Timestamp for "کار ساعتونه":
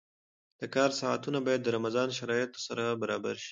0.75-1.39